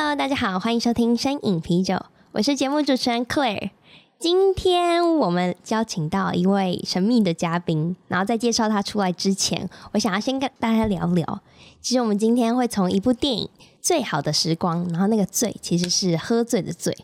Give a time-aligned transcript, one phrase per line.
[0.00, 1.94] Hello，大家好，欢迎收听《声饮啤酒》，
[2.30, 3.70] 我是节目主持人 Claire。
[4.16, 11.40] 今天我们邀请到一位神秘的嘉宾，然后在介绍他出来之前，我想要先跟大家聊聊。
[11.80, 13.46] 其实我们今天会从一部电影
[13.82, 16.96] 《最好的时光》，然后那个“醉”其实是喝醉的“醉”，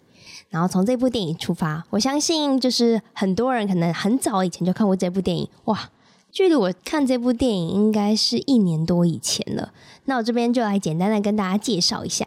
[0.51, 1.83] 然后从这部电影出发。
[1.91, 5.49] 我相信，就是很多人可能很早以前就看过这部电影。
[5.65, 5.91] 哇，
[6.31, 9.73] 距离我看这部电影应该是一年多以前了。
[10.05, 12.25] 那我这边就来简单的跟大家介绍一下。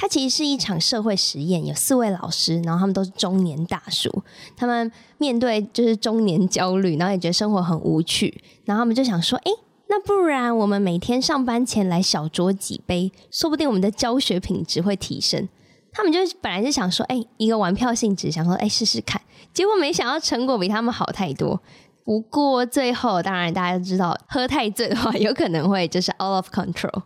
[0.00, 4.10] 它其实是一场社会实验，有四位老师，然后他们都是中年大叔，
[4.56, 9.50] 他们面对就是中年焦虑，然后也觉得生活很无趣，然后他们就想说，诶，
[9.90, 15.46] 那不然我们每天上班前来小酌几杯，说不定我们的教学品质会提升。
[15.92, 19.20] 他们就本来是想说，诶，一个玩票性质，想说，诶，试试看，
[19.52, 21.60] 结果没想到成果比他们好太多。
[22.04, 27.02] 不过最后，当然大家都知道，喝太醉的话，有可能会就是 out of control，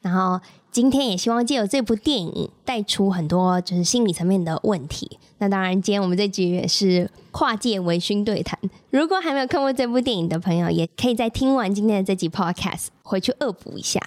[0.00, 0.40] 然后。
[0.72, 5.18] 今天也希望借由这部电影带出很多就是心理层面的问题。
[5.38, 8.56] 那当然，今天我们这集也是跨界微醺对谈。
[8.90, 14.00] 如果还没有看过这部电影的朋友，也可以在听完今天的这集 Podcast 回去恶补一下。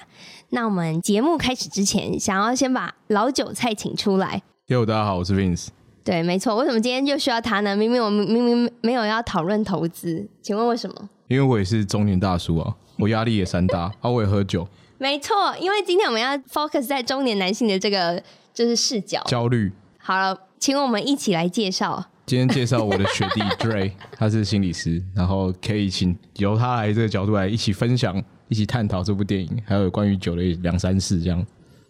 [0.51, 4.41] 那我们节目开始之前，想要先把老韭菜请出来。
[4.67, 5.67] 哟，大家好，我是 Vince。
[6.05, 6.55] 对，没错。
[6.55, 7.75] 为什么今天就需要他呢？
[7.75, 11.09] 明明我们明明没有要讨论投资，请问为什么？
[11.27, 14.65] 因为我也是中年大叔啊，我压力也山大，啊，我也喝酒。
[15.03, 18.23] 没错，因为今天我们要 focus 在中年男性的这个
[18.53, 19.69] 就是视角，焦虑。
[19.97, 22.01] 好了，请我们一起来介绍。
[22.25, 31.45] 今天介绍我的学弟 Dre，他是心理师，然后可以请由他来这个角度来一起分享、一起探讨这部电影，还有关于酒的两三事这样。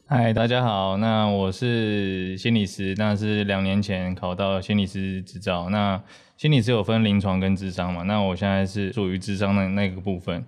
[0.08, 5.70] 嗨，大家好，那我是心理师，那是两年前考到心理师执照。
[5.70, 6.02] 那
[6.36, 8.02] 心理师有分临床跟智商嘛？
[8.02, 10.44] 那我现在是属于智商的那个部分。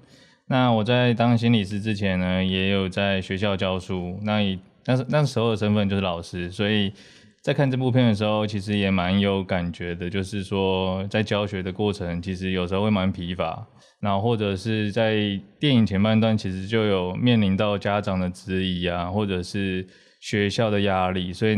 [0.47, 4.19] 那我在当心理师之前呢，也有在学校教书。
[4.23, 6.93] 那以那时那时候的身份就是老师，所以
[7.41, 10.09] 在看这部片的时候，其实也蛮有感觉的。
[10.09, 13.67] 就是说，在教学的过程，其实有时候会蛮疲乏。
[13.99, 15.15] 然后或者是在
[15.59, 19.87] 电影前半段，其实就有面临到家长的质疑啊，或者是
[20.19, 21.33] 学校的压力。
[21.33, 21.55] 所以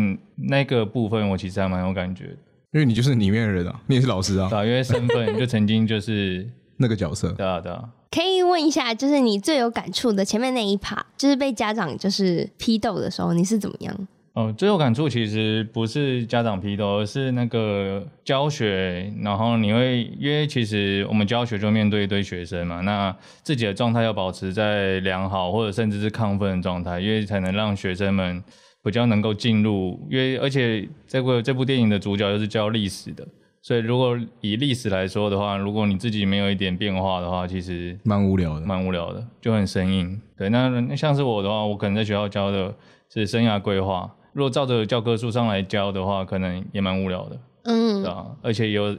[0.48, 2.38] 那个部分，我其实还蛮有感觉的。
[2.72, 4.48] 因为你就是里面的人啊，你也是老师啊。
[4.50, 7.34] 对，因为身份就曾经就是那个角色。
[7.34, 7.84] 对啊，对啊。
[8.09, 14.07] 可以问一下，就是你最有感触的前面那一趴，就是被家长就是批斗的时候，你是怎么样？
[14.34, 19.12] 哦，最有感触其实不是家长批斗，而是那个教学。
[19.23, 28.44] 然后你会，因为其实我们教学就面对一堆学生嘛，那自己的状态要保持在良好或者甚至是亢奋的状态，因为才能让学生们
[28.84, 30.00] 比较能够进入。
[30.09, 33.28] 因为而且这个这部电影的主角又是教历史的。
[33.68, 40.22] 所以，如果以历史来说的话，如果你自己没有一点变化的话，其实蛮无聊的，蛮无聊的，就很生硬。
[40.38, 42.74] 对，那那像是我的话，我可能在学校教的
[43.10, 47.38] 是生涯规划，如果照着教科书上来教的话，可能也蛮无聊的。
[47.64, 48.28] 嗯，对啊。
[48.42, 48.98] 而且有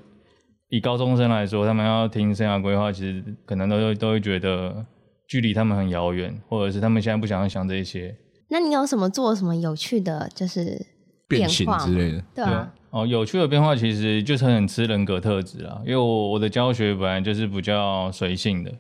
[0.69, 4.85] 以高中生来说，他们要听生涯规划，其实可能都都会觉得
[5.27, 8.15] 距离他们很遥远，或者是他们现在不想要想这些。
[8.51, 10.87] 那你有什么做什么有趣的，就是
[11.29, 12.25] 变形之类的？
[12.35, 12.73] 对啊。
[12.91, 18.73] 哦，有趣的变化其实就是很吃人格特质啊，因为我我的教学本来就是比较随性的，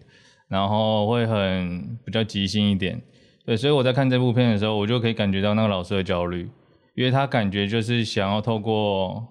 [0.49, 2.99] 然后会很比较即兴一点，
[3.45, 6.49] 对，所以我在看这部片的时候，我就可以感觉到那个老师的焦虑，
[6.95, 9.23] 因为他感觉就是想要透过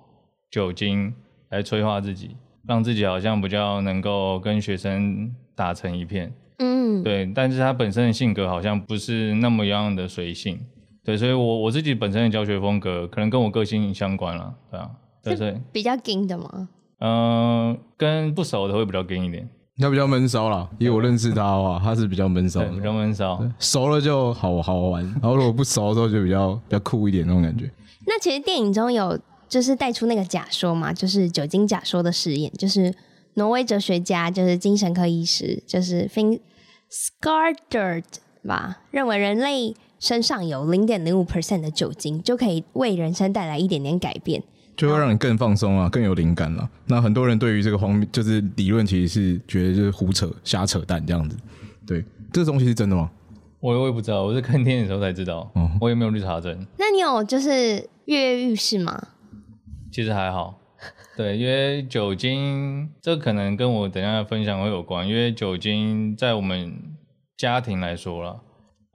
[0.51, 1.11] 酒精
[1.49, 10.59] 来催化自己，让自己好像比较能够跟学生打成一片，嗯，对，但是他本身的性格好像不是那么样的随性。
[11.07, 14.91] 对，所以我，我我自己本身的教学风格可能跟我个性相关了，对啊，
[15.23, 16.67] 对对，比较硬的吗？
[16.99, 19.47] 嗯、呃，跟不熟的会比较硬一点。
[19.77, 23.41] 他比较闷骚啦，因为我认识他的话，他是比较闷骚，比较闷骚。
[23.57, 27.71] 熟了就好好玩，然后如果不熟的时候就比较比较酷一点那种感觉。
[28.05, 29.17] 那其实电影中有
[29.47, 32.93] 就是带出那个假说嘛，就是酒精假说的实验，就是
[33.35, 36.37] 挪威哲学家，就是精神科医师，就是 Finn
[36.91, 38.03] Skardert
[38.45, 39.73] 吧，认为人类。
[39.99, 44.43] 身上有零点零五 percent 的酒精，就可以为人生带来一点点改变，
[44.75, 46.69] 就会让你更放松啊，更有灵感了。
[46.85, 51.35] 那很多人对于这个荒就是理论，其实是觉得就是胡扯、瞎扯淡这样子。
[51.85, 53.09] 对，这个东西是真的吗？
[53.59, 56.65] 我我也不知道，我是看电影的时候才知道，嗯我也没有去查证。
[56.77, 59.07] 那你有就是跃跃欲试吗？
[59.91, 60.59] 其实还好，
[61.15, 66.71] 对，因为酒精这可能跟我等一下分享会有关，因为酒精在我们
[67.35, 68.35] 家庭来说啦，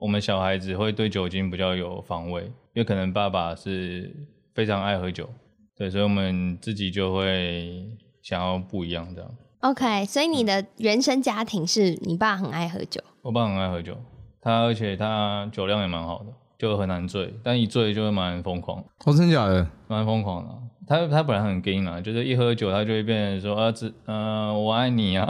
[0.03, 2.51] 我们小孩子会对酒精比较有防卫，因
[2.81, 4.13] 为可能爸爸是
[4.53, 5.29] 非常爱喝酒，
[5.77, 7.85] 对，所以我们自己就会
[8.21, 9.31] 想要不一样这样。
[9.61, 13.95] OK，所以你的原生家庭是你爸很爱喝酒，我爸很爱喝酒，
[14.41, 19.65] 他而且他酒量也蛮好的，就很难醉，但一醉就会蛮疯狂，哦，真的假的？
[19.87, 20.57] 蛮疯狂的啊。
[20.85, 25.25] 他他本来很 gay 嘛，就是一喝酒他就会变成说儿子，呃，我爱你啊，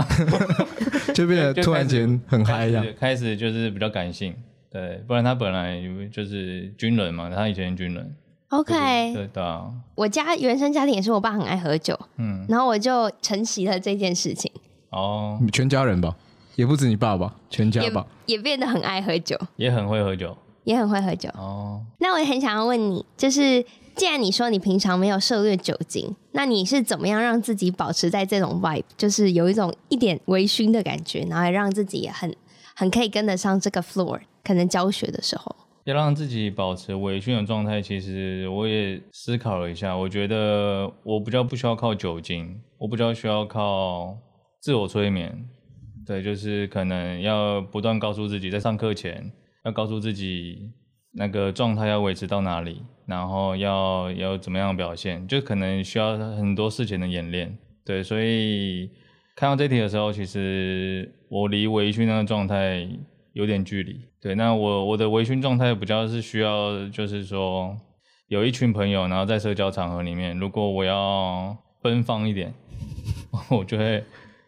[1.13, 2.83] 就变得突然间很嗨这样。
[2.97, 4.33] 开始就是比较感性，
[4.73, 5.79] 对，不然他本来
[6.11, 8.15] 就是军人嘛，他以前军人。
[8.49, 14.51] OK，对的啊，我家原生家庭也是我爸很爱喝酒，嗯，然后我就承袭了这件事情，
[14.89, 16.15] 哦，全家人吧，
[16.55, 18.05] 也不止你爸爸，全家也吧。
[18.25, 21.29] 也变得很爱喝酒，也很会喝酒，也很会喝酒。
[21.35, 23.63] 哦，那我也很想要问你，就是
[23.95, 32.35] 既然你说你平常没有涉猎酒精，那你是怎么样让自己保持在这种 vibe，就是有一种一点微醺的感觉，然后也让自己也很
[32.75, 35.55] 很可以跟得上这个 floor，可能教学的时候。
[35.85, 44.17] 要让自己保持微醺的状态，其实我也思考了一下，我觉得我比较不需要靠酒精，我比较需要靠
[44.61, 45.45] 自我催眠。
[46.05, 49.29] 对，就是可能要不断告诉自己，在上课前
[49.65, 50.71] 要告诉自己
[51.11, 57.57] 那个状态要维持到哪里，然后要要怎么样表现，就可能需要很多事情的演练。
[57.85, 58.89] 对，所以
[59.35, 62.87] 看到这题的时候，其实我离微醺那个状态
[63.33, 63.99] 有点距离。
[64.23, 67.75] 对，那我我的微醺状态比较是需要，就是说
[68.29, 72.53] 有一群朋友，然后在社交场合里面，如果我要奔放一点，
[73.51, 74.01] 我就会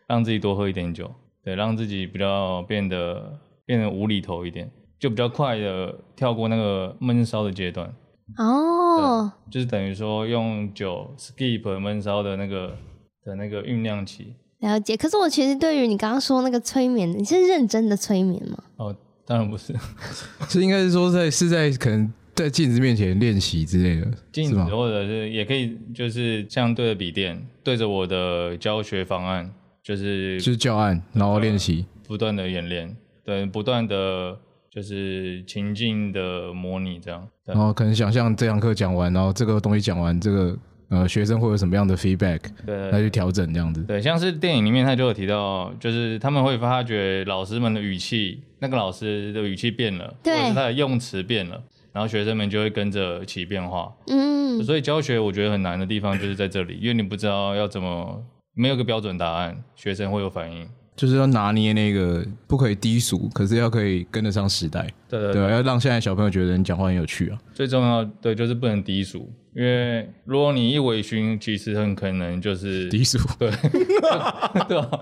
[0.08, 1.12] 让自己多喝一点酒，
[1.44, 7.94] 对，让自己比较变得变得无厘头一点，就比较快的跳过那个闷烧的阶段。
[8.38, 12.78] 哦，就是等于说用酒 skip 闷烧的那个
[13.26, 14.34] 的那个酝酿期。
[14.62, 14.96] 了解。
[14.96, 18.64] 可是我其实对于你刚刚说那个催眠，你是认真的催眠吗？
[18.78, 18.96] 哦，
[19.26, 19.74] 当然不是，
[20.48, 24.64] 是应该是说在是在可能在镜子面前练习之类的，镜子？
[24.66, 29.52] 或者是也可以，就是像对着笔电，对着我的教学方案，
[29.82, 31.86] 就是就是教案，然后练习。
[32.08, 34.38] 不断的演练，对，不断的
[34.70, 37.28] 就是情境的模拟这样。
[37.46, 40.56] 然后可能想象这堂课讲完，然后这个东西讲完，这个
[40.90, 43.84] 呃学生会有什么样的 feedback，对来去调整这样子。
[43.84, 51.62] 对，像是电影里面他就有提到，就是他们会发觉老师们的语气，那个老师的语气变了，对或者是他的用词变了，
[51.92, 53.92] 然后学生们就会跟着起变化。
[54.08, 58.24] 嗯，所以教学我觉得很难的地方就是在这里，因为你不知道要怎么，
[58.54, 60.68] 没有个标准答案，学生会有反应。
[60.96, 67.38] 就是要拿捏那个不可以低俗，可是要可以跟得上时代，对对要让现在小朋友觉得你讲话很有趣啊。
[67.54, 73.52] 最重要对就是不能低俗，因为如果你一微醺，其实很可能就是低俗，对
[74.68, 75.00] 对吧？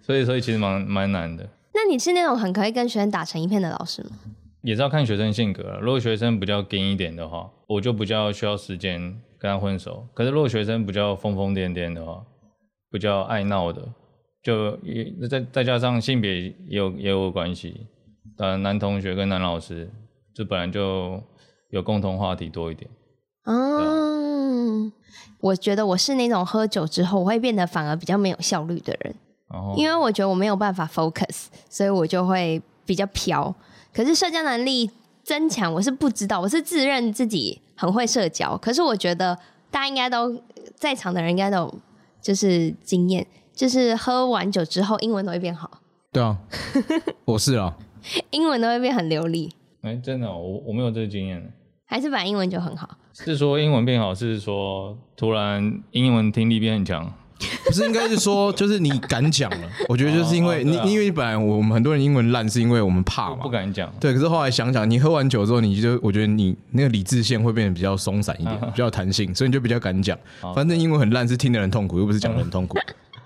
[0.00, 4.10] 所以所以其实蛮蛮难的，那你是那种很可以跟学生打成一片的老师吗？
[4.62, 5.78] 也是要看学生性格了。
[5.80, 9.00] 如果学生比较硬一点的话，我就比较需要时间
[9.38, 10.04] 跟他混熟。
[10.12, 12.20] 可是如果学生比较疯疯癫癫的话，
[12.90, 13.86] 比较爱闹的，
[14.42, 17.86] 就也再再加上性别也有也有关系。
[18.36, 19.90] 当然，男同学跟男老师，
[20.32, 21.20] 这本来就
[21.70, 22.88] 有共同话题多一点。
[23.44, 24.92] 嗯，
[25.40, 29.14] 我觉得我是那种喝酒之后我会变得反而比较没有效率的人，
[29.76, 33.54] 因为我觉得我没有办法 focus，所以我就会比较飘。
[33.92, 34.90] 可是社交能力
[35.24, 38.56] 增强，我是不知道，我是自认自己很会社交。
[38.58, 39.36] 可是我觉得
[39.70, 40.40] 大家应该都
[40.76, 41.78] 在场的人应该都有
[42.20, 43.26] 就是经验，
[43.58, 45.68] 就是喝完酒之后英文都会变好，
[46.12, 46.38] 对啊，
[47.24, 47.74] 我是啊，
[48.30, 51.52] 英文都会变很流利，哎，真的哦、我我没有这个经验。
[51.84, 52.88] 还是本来英文就很好。
[53.12, 57.12] 是说英文变好，是说突然英文听力变很强？
[57.64, 59.68] 不是应该是说，就是你敢讲了。
[59.90, 63.92] 我觉得就是因为你，哦哦对啊因为本来我们很多人英文烂，是因为我们怕嘛，不敢讲。
[63.98, 70.16] 对，可是后来想想，你喝完酒之后，你就我觉得你那个理智线会变得比较松散一点，比较有弹性，所以你就比较敢讲。
[70.54, 72.78] 反正英文很烂是听的人痛苦，又不是讲的人痛苦。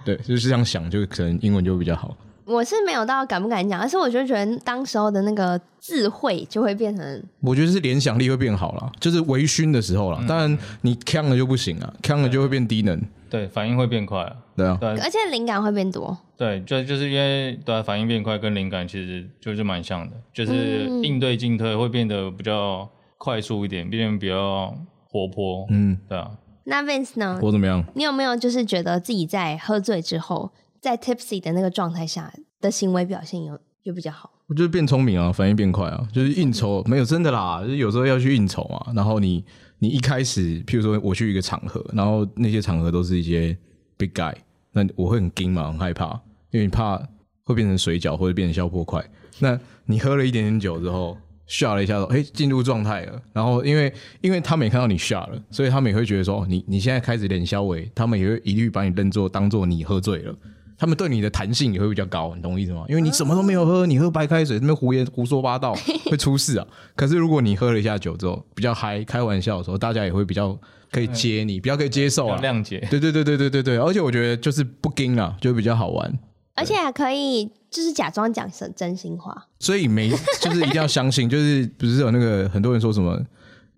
[0.04, 2.16] 对，就是这样想，就可能英文就会比较好。
[2.44, 10.22] 我是没有到敢不敢讲，而是我就觉得当时候的那个智慧就会变成我觉得是联想力会变好了，就是微醺的时候了。
[10.26, 13.00] 当然你呛了就不行了，呛了就会变低能。
[13.30, 14.36] 对，反应会变快啊。
[14.56, 16.14] 对啊，对而且灵感会变多。
[16.36, 24.74] 对，就就是因为对、啊、反应变快跟灵感其实就是蛮像的，就是应对进退会变得比较快速一点，变得比较
[25.08, 25.64] 活泼。
[25.70, 26.28] 嗯，对啊。
[26.64, 27.38] 那 Vince 呢？
[27.42, 27.84] 我怎么样？
[27.94, 34.30] 你有没有就是觉得自己在喝醉之后，在 tipsy 的那个状态下的行为表现有有比较好。
[34.46, 38.92] 我就是变聪明啊，反应变快啊，就是应酬没有真的啦，就是有时候要去应酬嘛。
[38.94, 39.44] 然后你
[39.78, 43.56] 你一开始，譬如说我去一个场合，然后那些场合都是一些
[43.96, 44.34] big guy，
[44.72, 46.08] 那我会很惊嘛，很害怕，
[46.50, 46.96] 因为你怕
[47.44, 49.04] 会变成水饺或者变成消破块。
[49.38, 51.16] 那你喝了一点点酒之后。
[51.46, 60.34] 吓了一下，说：“哎，进入状态了。”然后因为因为他们也看到你吓了，所以他们也会觉得说：“你你现在开始脸消微。”他们也会一律把你认作当做你喝醉了。
[60.78, 62.84] 他们对你的弹性也会比较高，你懂我意思吗？
[62.88, 65.74] 因为你什么都没有喝，你喝白开水，那边胡言胡说八道，
[66.10, 66.66] 会出事啊。
[66.96, 70.58] 可是如果你喝了一下酒之后比较嗨，开玩笑的时候，大家也会比较
[70.90, 72.84] 可以接你，比较可以接受啊，谅解。
[72.90, 76.18] 对对对对对对对，而且我觉得就是不惊啊，就比较好玩，
[76.54, 77.50] 而且还可以。
[77.72, 80.10] 就是假装讲真真心话，所以没
[80.42, 83.18] 就是一定要相信，就是不是有那个很多人说什么，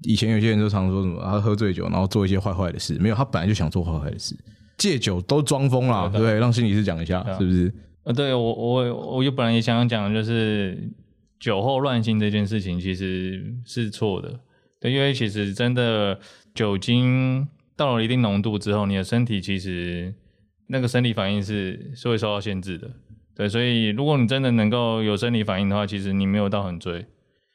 [0.02, 4.36] 以前有些人就常说什么，他喝醉酒然后做一些坏坏的事，没有，他本来就想做坏坏的事，
[4.76, 6.34] 借酒都装疯啦，对不对？
[6.40, 7.72] 让心理师讲一下，是不是？
[8.02, 10.90] 呃，对我我我就本来也想讲，就是
[11.38, 14.40] 酒后乱性这件事情其实是错的，
[14.80, 16.18] 对，因为其实真的
[16.52, 20.12] 酒精到了一定浓度之后，你的身体其实
[20.68, 22.90] 那个生理反应是是会受到限制的。
[23.36, 27.04] 对，所以如果你真的能够有生理反应的话，其实你没有到很醉。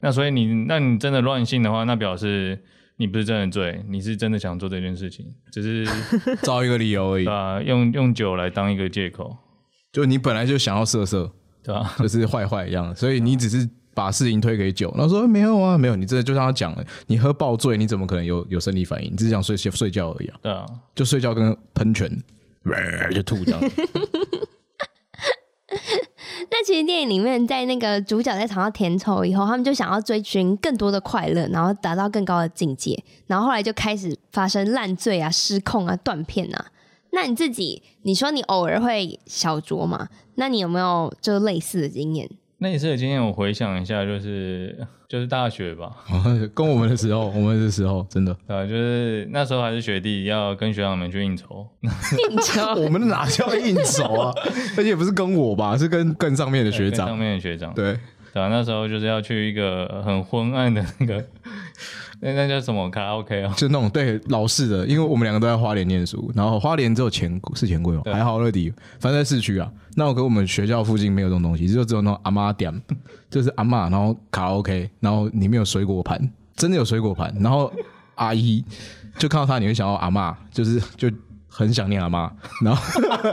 [0.01, 2.61] 那所以你，那你真的乱性的话，那表示
[2.97, 5.85] 你不是真的醉，你是真的想做这件事情，只是
[6.43, 7.25] 找一个理由而已。
[7.25, 9.35] 对啊，用用酒来当一个借口，
[9.91, 11.31] 就你本来就想要色色，
[11.63, 11.95] 对吧？
[11.99, 19.11] 就是坏坏一样，所以你只是把事情推给酒，然后说没有啊，没有，你真的就像他讲了，你喝爆醉，你怎么可能有有生理反应？
[19.11, 20.39] 你只是想睡睡觉而已啊。
[20.41, 22.09] 对啊，就睡觉跟喷泉，
[23.13, 23.59] 就吐掉。
[26.51, 36.67] 那其实电影里面，在那个主角在尝到甜头以后，他们就想要追寻更多的快乐，然后达到更高的境界，然后后来就开始发生烂醉啊、失控啊、断片啊。
[37.11, 40.09] 那你自己，你说你偶尔会小酌嘛？
[40.35, 42.29] 那你有没有就类似的经验？
[42.57, 45.91] 那一次的经验，我回想一下，就是就是大学吧，
[46.53, 51.67] 跟我们的时候， 我们的时候真的，对，就是那时候还是学弟，要跟学长们去应酬。
[51.81, 52.75] 应酬？
[52.79, 54.31] 我们哪叫应酬啊？
[54.77, 57.73] 而且不是跟我吧，是跟更上面的学长，上面的学长。
[57.73, 57.97] 对，
[58.31, 61.25] 对啊，那时候就是要去一个很昏暗的那个。
[62.21, 63.53] 那那叫什么卡拉 OK 哦？
[63.55, 68.01] 就那种对老式的，因为我们两个都在花莲念书，然后花莲只有钱是钱柜哦？
[68.05, 69.71] 还好乐迪，反正在市区啊。
[69.95, 72.73] 那我跟我们学校附近没有这种东西，就只有那种阿妈店，
[73.31, 76.19] 就是阿妈，然后卡拉 OK，然后里面有水果盘，
[76.57, 77.33] 真的有水果盘。
[77.39, 77.71] 然后
[78.15, 78.63] 阿姨
[79.17, 81.09] 就看到他，你会想到阿妈，就是就
[81.47, 82.29] 很想念阿妈。
[82.61, 82.83] 然后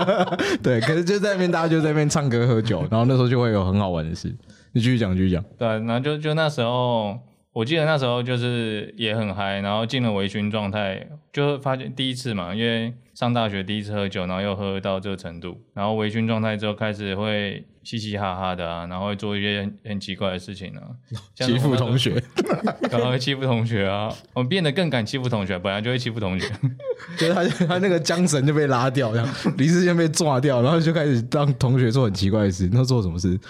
[0.62, 4.33] 对，可是就在那边，大家就在那边唱歌喝酒，然后那时候就会有很好玩的事。
[4.71, 5.43] 你继续讲，继续讲。
[5.59, 7.19] 对，然后就就那时候。
[7.57, 20.83] 我记得那时候就是也很嗨，然后进了微醺状态，就发现第一次嘛，因为上大学第一次喝酒，然后又喝到这个程度，然后微醺状态之后开始会嘻嘻哈哈的啊，然后会做一些很，很奇怪的事情啊，
[21.35, 22.23] 欺负同学，
[22.93, 26.53] 然后会欺负同学啊，我变得更敢欺负同学，本来就会欺负同学，
[27.17, 33.41] 就是他他那个缰绳就被拉掉，这样理智线被抓掉，然后就开始让同学做很奇怪的事，那做什么事？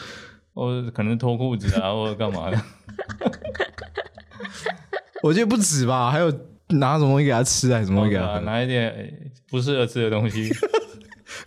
[0.55, 2.63] 我可能脱裤子啊，或者干嘛的。
[5.26, 6.30] 我觉得不止吧，还有
[6.68, 8.40] 拿什么东西给他吃，还是什么东西给他喝？
[8.40, 10.50] 拿一点不适合吃的东西。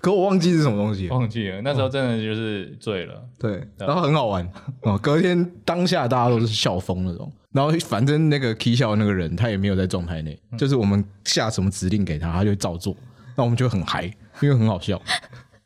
[0.01, 1.61] 可我忘记是什么东西，忘记了。
[1.61, 4.47] 那时候真的就是醉了，对，然后很好玩
[4.83, 4.97] 哦。
[4.97, 12.95] 隔天当下大家都是笑疯那种，然后反正那个 K 笑的那个人他也没有在状态内，就是我们下什么指令给他，他就照做，
[13.35, 14.05] 那我们就很嗨，
[14.41, 15.01] 因为很好笑。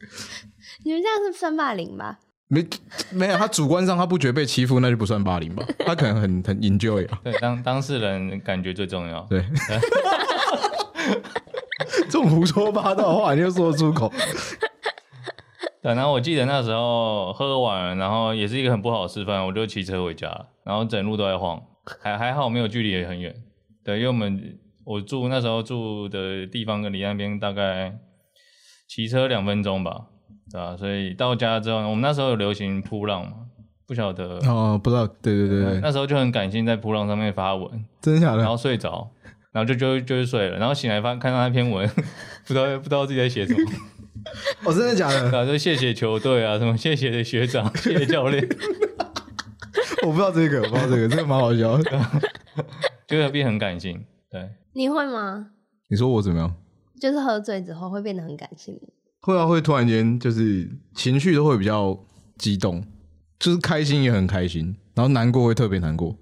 [0.86, 2.20] 你们这样是算霸凌吧？
[2.48, 2.66] 没
[3.12, 5.66] 没有，他主观上他不觉得被欺负，那就不算霸凌吧？
[5.86, 7.20] 他可能很很 enjoy 啊。
[7.24, 9.22] 对，当当事人感觉最重要。
[9.30, 9.44] 对，
[12.06, 14.12] 这种胡说八道的话你就说出口。
[15.82, 21.62] 对，然后我记得那时候喝完，然后也是一个很不好的示范，我就骑车回家，然后整路都在晃，
[22.02, 23.36] 还还好没有距离也很远。
[23.84, 27.98] 对，因为我们我住那时候住的地方跟离那边大概
[28.88, 30.08] 骑车两分钟吧。
[30.54, 33.34] 对啊，所以到家之后，我们那时候有流行扑浪嘛，
[33.88, 38.38] 不晓得哦，不知道，对对对对，那时候就很感性，在扑浪上面发文， 真的假的？
[38.38, 39.10] 然后睡着，
[39.52, 41.90] 然后就就就睡了，然后醒来发看到那篇文，
[42.46, 43.72] 不知道不知道自己在写什么，
[44.66, 45.36] 哦，真的假的？
[45.36, 48.48] 啊，就谢谢球队啊，什么谢谢学长，谢谢教练，
[50.06, 52.00] 我不知道这个，我不知道这个，这个蛮好笑的，
[53.08, 55.48] 就会变很感性，对，你会吗？
[55.88, 56.56] 你说我怎么样？
[57.02, 58.80] 就是喝醉之后会变得很感性。
[59.26, 61.98] 会啊，会突然间就是情绪都会比较
[62.38, 62.84] 激动，
[63.40, 66.14] 就是开心也很开心，然后难过会特别难过。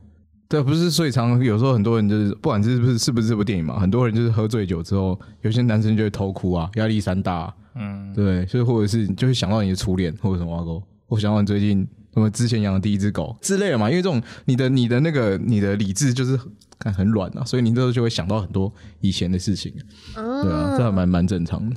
[0.48, 10.64] 对，不是，所以常有时候很多人就是不管是不是是不是这部电影嘛，很多人就是喝醉酒之后，有些男生就会偷哭啊，压力山大啊，嗯，对，所以或者是就会想到你的初恋或者什么啊，
[11.08, 13.90] 我想到你最近什么之前养的第一只狗之类的嘛。
[13.90, 16.40] 因为这种你的你的那个你的理智就是
[16.80, 19.74] 很很软啊，所以你这时候就会想到很多以前的事情。
[20.16, 21.76] 嗯，对啊，这还蛮蛮正常的。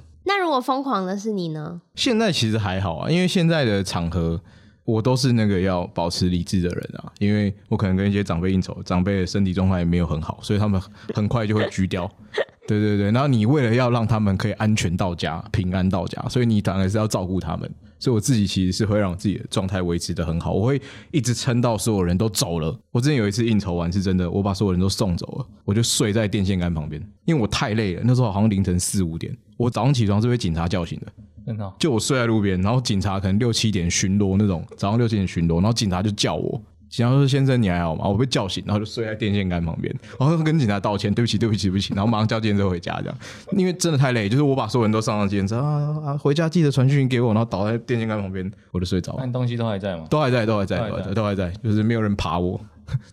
[0.55, 1.81] 那如果疯狂的是你呢？
[1.97, 4.41] 现在其实还好啊，因为现在的场合。
[4.87, 10.79] 我都是那个要保持理智的人啊，因为我可能跟一些长辈应酬，长辈的身体状况也没有很好，所以他们
[11.15, 12.07] 很快就会拘掉。
[12.69, 17.71] 对对对，然后你为了要让他们可以安全到家、平安到家，所以你当然是要照顾他们。
[18.05, 20.79] 所以我自己其实是会让我自己的状态维持得很好，我会
[21.11, 22.79] 一直撑到所有人都走了。
[22.91, 28.03] 我之前有一次应酬完是真的，我把所有人都送走了，我就睡在电线杆旁边，因为我太累了。
[28.05, 31.57] 那时候好像凌晨四五点，我早上起床是被警察叫醒的。
[31.79, 36.61] 就我睡在路边，然后警察可能六七点巡逻那种，早上六七点巡逻，然后警察就叫我，
[36.95, 43.19] 警察说：“先生，你还好吗？”我被叫醒，然后就睡在电线杆旁边，然后跟警察道歉：“对不起，对不起，对不起。”然后马上叫计程车回家，这样，
[43.57, 49.27] 因为真的太累，就是我把所有人都上了计程车啊啊，回家记得传讯给我，然后倒在电线杆旁边，我就睡着了。
[49.27, 50.07] 那东西都还在吗？
[50.09, 52.61] 都还在，都还在，都还在，都还在，就是没有人爬我。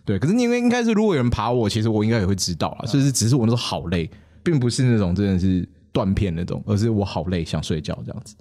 [0.04, 4.08] 对，可是因为应该是如果有人爬我，其实我应该也会知道啊，就是只是我那时候好累，
[4.44, 8.36] 并不是那种真的是断片那种，而是我好累，想睡觉这样子。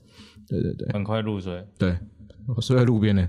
[0.48, 1.66] 对对对，很快入睡。
[1.80, 1.98] 对，
[2.46, 3.28] 我睡在路边呢，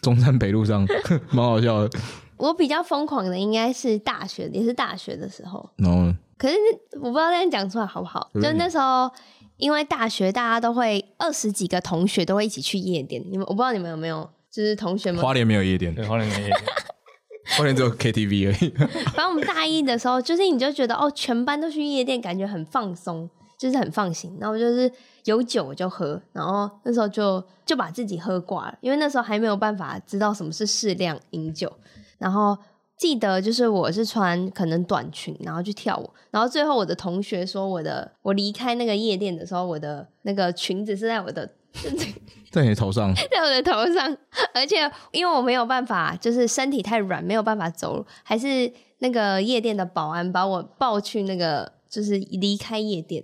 [0.00, 0.86] 中山北路上，
[1.30, 1.98] 蛮好笑的。
[2.36, 5.68] 我比较疯狂的应该是大学，也是大学的时候。
[5.76, 6.16] 然后呢？
[6.38, 6.56] 可是
[6.94, 8.30] 我不知道这样讲出来好不好？
[8.34, 9.10] 就那时候，
[9.58, 13.22] 因为大学大家都会二十几个同学都会一起去夜店。
[13.30, 15.22] 你们我不知道你们有没有，就是同学们。
[15.22, 16.60] 花莲没有夜店，对，花莲没有夜店，
[17.58, 18.70] 花莲只有 KTV 而已。
[19.12, 23.28] 反正我们大一的时候，就是你就觉得哦，全班都去夜店，感觉很放松。
[23.60, 24.90] 就是很放心，然后就是
[25.26, 31.70] 有酒我就喝，然后那时候就就把自己喝挂了，因为那时候还没有办法知道什么是适量饮酒。
[32.16, 32.56] 然后
[32.96, 41.46] 记得就是我是穿可能短裙，然后去跳舞，然后最后我的同学说我的我离开那个夜店的时候，我的那个裙子是在我的
[42.50, 44.16] 在你头上，在我的头上，
[44.54, 53.22] 而且因为我没有办法，就是身体太软，没有办法走路，还是那个夜店的保安把我抱去那个就是离开夜店。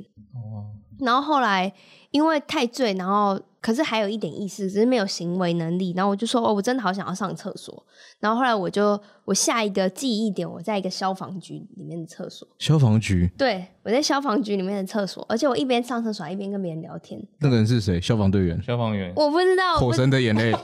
[1.01, 1.73] 然后后来
[2.11, 5.93] 因为太醉，然后可是还有一点意识，只是没有行为能力。
[5.97, 7.85] 然后我就说：“哦，我真的好想要上厕所。”
[8.21, 12.47] 然后后来我就我下一个记忆点，我在一个消防局里面的厕所。
[12.59, 13.31] 消防局？
[13.37, 17.21] 对，我在消防局里面的厕所，而且我一边上厕所还一边跟别人聊天。
[17.41, 18.01] 那个人是谁？
[18.01, 18.63] 消防队员？
[18.63, 19.13] 消防员？
[19.17, 19.77] 我不知道。
[19.77, 20.53] 火神的眼泪？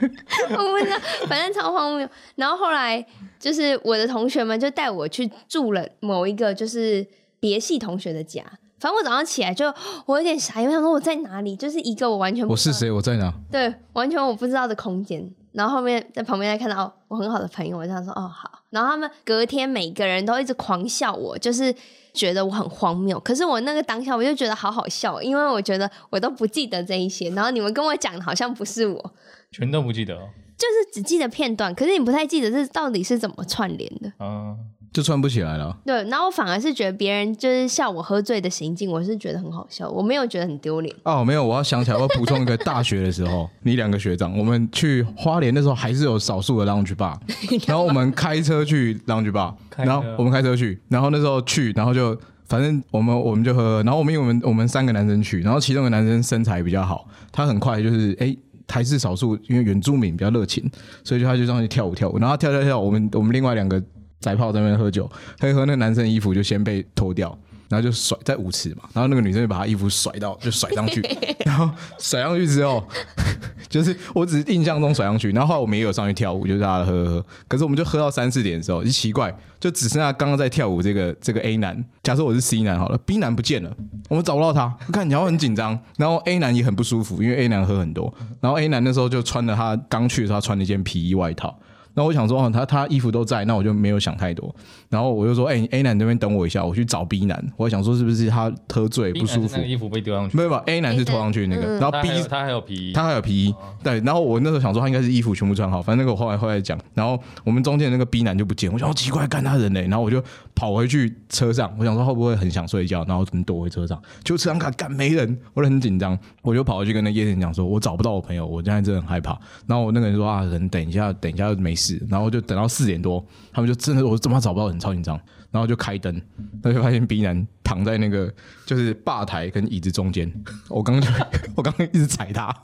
[0.00, 2.08] 我不知道，反正超荒谬。
[2.36, 3.04] 然后后来
[3.38, 7.06] 就是我的同学们就带我去住了某一个就是
[7.38, 8.44] 别系同学的家。
[8.80, 9.72] 反正我早上起来就
[10.06, 13.32] 我有点傻，因为想说我在哪里，就是一个我完全不知道我是谁，我在哪？
[13.52, 15.30] 对，完全我不知道的空间。
[15.52, 18.62] 然后后面在旁边再看到哦，我很好的朋友，我就想说哦好。
[18.70, 21.74] 然后他们隔天每个人都一直狂笑我，就是
[22.14, 23.18] 觉得我很荒谬。
[23.18, 29.12] 可是我那个当下我就觉得好好笑，因为我觉得我都不记得这一些，然后你们跟我讲的好像不是我，
[29.50, 31.74] 全都不记得哦，就是只记得片段。
[31.74, 34.54] 可是你不太记得这到底是怎么串联的啊？
[34.92, 35.76] 就串不起来了。
[35.86, 40.92] 对，然后我反而是觉得别人就是笑我喝醉的行径，我是觉得很好笑，我没有觉得很丢脸。
[41.04, 47.16] 哦，没有，我要想起来，我要补充一个，大学的时候， 你两个学长，我们去花莲的时候，还是有少数的 lounge bar，
[47.68, 60.68] 然后我们开车去 lounge bar，然后我们开车去，然后那时候去，然后就反正我们我们就喝，然后我们因为我们我们三个男生去，然后其中一个男生身材比较好，他很快就是哎，还是少数，因为原住民比较热情，
[61.04, 63.80] 所以就他就上去跳舞跳舞，然后跳跳跳，我们我们另外两个。
[64.20, 67.36] 宅炮在那边喝酒，喝一喝，那个男生衣服就先被脱掉，
[67.68, 71.00] 然后就甩在舞池嘛，然后那个女生就把他衣服甩到，就甩上去，
[71.44, 72.84] 然后甩上去之后，
[73.68, 83.74] 就是我只是印象中甩上去，然后后来我们也有上去跳舞，就是大家喝喝喝，可是我们就喝到三四点的时候，就奇怪，就只剩下刚刚在跳舞这个这个 A 男，假设我是 C 男好了，B 男不见了，
[84.08, 91.58] 我们找不到他，看然后很紧张，然后 A 男也很不舒服，因为 A 男喝很多，然后 A 男那时候就穿了他刚去的时候他穿了一件皮衣外套。
[92.00, 94.54] 那我想说，哦，他他衣服都在，那我就没有想太多。
[94.90, 97.42] 然后我就说，哎，A 男那边等我一下，我去找 B 男。
[97.56, 99.54] 我想说，是不是他喝醉不舒服？
[99.56, 100.36] 那个衣服被丢上去？
[100.36, 103.54] 没有吧，A 男是拖上去那个，然后 B 他还有皮衣，他还有皮衣。
[103.84, 105.80] 对，然后我那时候想说，他应该是衣服全部穿好。
[105.80, 109.82] 反正那个我后来后来讲，然后我们中间那个 B 男就不见，我想好奇怪，干他人嘞。
[109.82, 110.20] 然后我就
[110.56, 119.38] 跑回去车上，我想说会不会很想睡觉，然后躲回车上，就车上看干没人，我就很紧张，我就跑回去跟那夜店讲说，我找不到我朋友，我现在真的很害怕。
[119.68, 122.04] 然后我那个人说啊，人等一下，等一下没事。
[122.08, 122.66] 然后就等到。
[122.70, 123.22] 四点多，
[123.52, 125.20] 他们就真的，我怎么找不到人，超紧张。
[125.52, 126.22] 然后就开灯，
[126.62, 128.32] 那就发现 B 男躺在那个
[128.64, 130.32] 就是吧台跟椅子中间。
[130.68, 131.24] 我刚刚就
[131.56, 132.54] 我刚刚一直踩他，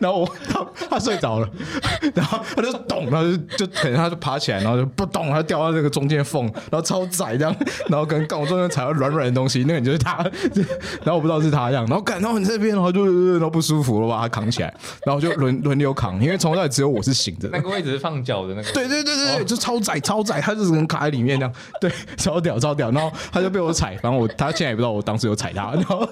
[0.00, 1.48] 然后我他他睡着了，
[2.14, 7.54] 然后他就咚，然后就就可能他就爬起来，然后就不咚，他掉到那个中间缝，然后超窄这样，
[7.88, 10.16] 然后可能刚我中间踩到软软的东西，那个人就是他，
[11.02, 14.72] 然后我不知道是他这样，然后赶到你这边，然后就然后不舒服了，我把他扛起来，
[15.06, 17.56] 然后就轮轮流扛，因为从头到尾只有我是醒着的。
[17.56, 18.72] 那个位置是放脚的那个。
[18.72, 26.08] 对对对对对，就超窄超窄，他就只能卡在里面这样，对，超屌超屌，然后他就被我踩，然后我他现在也不知道我当时有踩他，然后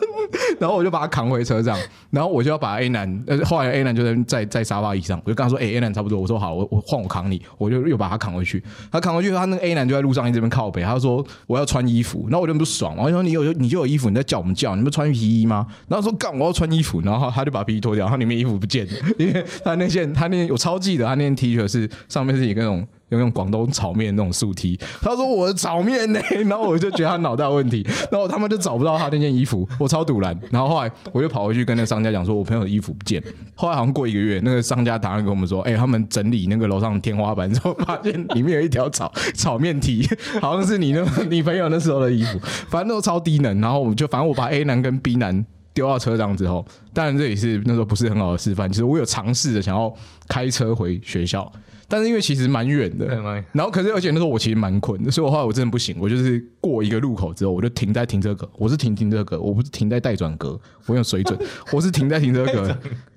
[0.59, 1.79] 然后我就把他扛回车上，
[2.11, 15.67] 然后我就要把 A 男，呃，后来 A 男就在在在沙发椅上，我就跟他说，哎、，A 男差不多，我说好，我我换我扛你，我就又把他扛回去，他扛回去，他那个 A 男就在路上一直边靠北，他说我要穿衣服，然后我就不爽，我就说你有你就有衣服，你在叫我们叫，你们穿皮衣吗？
[15.87, 22.87] 然后说干，我要穿衣服，然后他就把皮衣脱掉，然后里面衣服不见了，因为他那件他那件我超记得，他那件 T 恤是上面是一个那种。
[23.13, 33.23] 用用广东炒面那种素 T，他说我的炒面呢， 然后我就觉得他脑袋有问题， 然后他们就找不到他那件衣服，我超赌烂，然后后来我就跑回去跟那个商家讲说，我朋友的衣服不见，
[33.55, 40.09] 后来好像过一个月，那个商家打电话跟我们说，哎、他们整理那个楼上天花板之后，发现里面有一条炒炒面 T，
[40.41, 45.45] 好像是你那你朋友那时候的衣服，反正都超低能，然后我们就反正我把 A 男跟 B 男
[45.75, 49.93] 丢到车上之后，当然这也是那时候不是很好的示范，其实我有尝试着想要
[50.29, 51.51] 开车回学校。
[51.93, 53.05] 但是因为其实蛮远的，
[53.53, 61.39] 然后可是而且那时候我其实蛮困的，所以我后来我真的不行，我就是过一个路口之后，我就停在停车格，我是停停车格，我不是停在待转格，我有水准，
[61.71, 62.67] 我是停在停车格，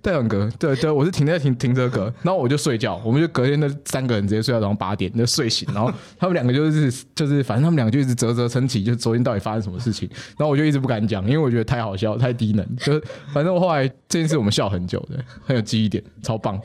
[0.01, 13.01] 待转格，对对，我是停在停停车格，然后我就睡觉，我们就隔天那三个人直接睡到早上八点就睡醒，然后他们两个就是就是反正他们两个就一直啧啧称奇，就昨天到底发生什么事情，然后我就一直不敢讲，因为我觉得太好笑，太低能，就是
[13.33, 16.59] 反正我后来这件事我们笑很久的，很有记忆点，超棒。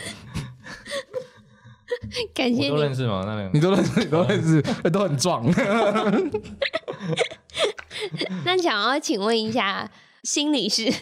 [2.35, 2.69] 感谢你。
[2.69, 3.23] 都认识吗？
[3.27, 5.45] 那两个你都认识，你都认识， 都很壮。
[8.45, 9.91] 那想要请问一下
[10.23, 10.93] 心理师，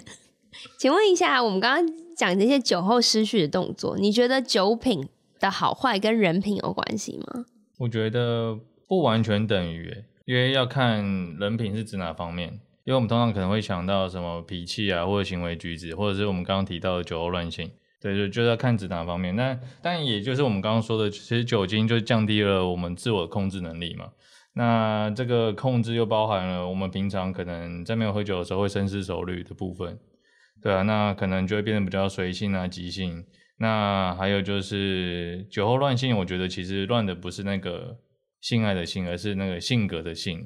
[0.79, 5.09] 请问一下，我们刚刚讲这些酒后失序的动作，你觉得酒品
[5.39, 7.45] 的好坏跟人品有关系吗？
[7.79, 11.05] 我觉得不完全等于，因为要看
[11.39, 12.61] 人品是指哪方面。
[12.85, 17.71] 因为我们通常可能会想到什么脾气啊，或者行为举止，或者是我们刚刚提到的酒后乱性。
[18.01, 19.35] 对，就就要看指哪方面。
[19.35, 24.11] 那但也就是我们刚刚说的，其实酒精就降低了我们自我控制能力嘛。
[24.55, 29.99] 那这个控制又包含了我们平常可能在没有喝酒的时候会深思熟虑的部分，
[30.63, 33.25] 对啊，那可能就会变得比较随性啊、即兴。
[33.61, 37.99] 那还有就是酒后乱性，我觉得其实乱的不是那个
[38.41, 40.45] 性爱的性，而是那个性格的性，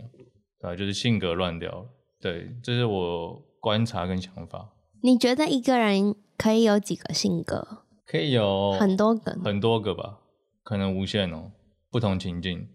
[0.63, 1.85] 啊，就是性格乱掉了。
[2.21, 4.73] 对，这是我观察跟想法。
[5.03, 7.85] 你觉得一个人可以有几个性格？
[8.05, 10.19] 可以有很多个，很多个吧，
[10.65, 11.53] 可能无限哦，
[11.89, 12.67] 不同情境。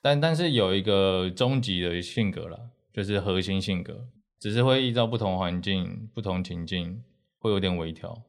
[0.00, 2.58] 但但是有一个终极的性格啦，
[2.94, 4.06] 就是核心性格，
[4.38, 7.02] 只是会依照不同环境、不同情境，
[7.38, 8.22] 会有点微调，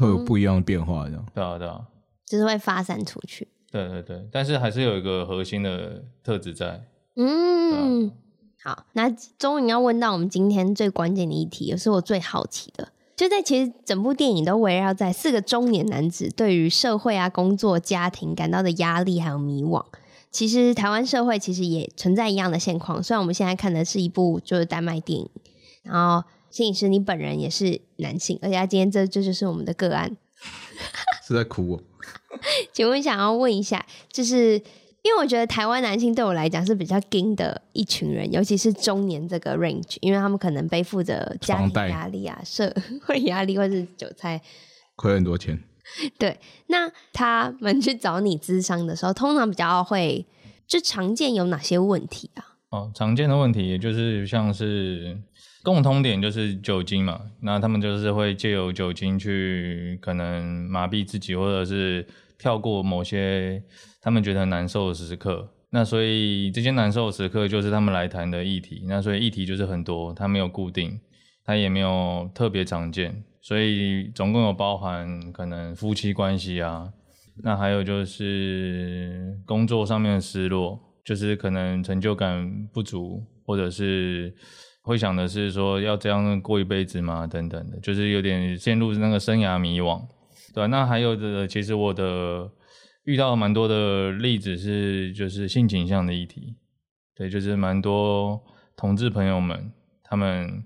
[0.00, 1.26] 会有不一样的变化，这样。
[1.34, 1.86] 对啊，对啊，
[2.24, 3.48] 就是会发散出去。
[3.70, 6.82] 对对对，但是还是有一个核心的特质在。
[7.16, 8.10] 嗯，
[8.64, 12.92] 好，那终于要问到我们今天最关键的议题，也是我最好奇的。
[13.18, 19.84] 就在其实整部电影都围绕在四个中年男子对于社会啊、工作、家庭感到的压力还有迷惘。
[20.30, 25.28] 其实台湾社会其实也存在一样的现况，虽然我们现在看的是一部就是丹麦电影。
[25.82, 30.16] 然后，摄影师你本人也是男性，而且他今天这这就是我们的个案，
[31.26, 31.80] 是在哭哦。
[32.72, 34.62] 请问想要问一下，就是。
[35.08, 42.70] 因为我觉得台湾男性对我来讲是比较硬的一群人，尤其是中年这个 range，因为他们可能背负着家庭压力啊、 社
[43.06, 44.38] 会压力，或是韭菜
[44.96, 45.58] 亏很多钱。
[46.18, 50.26] 对，那他们去找你咨商的时候，通常比较会
[50.66, 52.44] 就常见有哪些问题啊？
[52.68, 55.16] 哦，常见的问题也就是像是
[55.62, 63.62] 共通点就是酒精嘛，那他们就是会借由酒精去可能麻痹自己，或者是跳过某些。
[64.00, 68.84] 他们觉得很难受的时刻，那所以这些难受的时刻就是他们来谈的议题。
[68.86, 71.00] 那所以议题就是很多，它没有固定，
[71.44, 76.88] 它也没有特别常见，所以总共有包含可能夫妻关系啊，
[77.42, 84.32] 那还有就是工作上面的失落，就是可能成就感不足，或者是
[84.82, 87.26] 会想的是说要这样过一辈子吗？
[87.26, 90.00] 等等的，就是有点陷入那个生涯迷惘。
[90.54, 92.48] 对，那还有的，其实我的。
[93.08, 96.54] 遇到蛮多的例子是，就是性倾向的议题，
[97.14, 98.38] 对，就是蛮多
[98.76, 99.72] 同志朋友们，
[100.04, 100.62] 他们